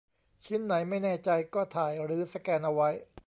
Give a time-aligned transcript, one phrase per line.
[0.45, 2.89] ชิ้นไหนไม่แน่ใจก็ถ่ายหรือสแกนเอาไว้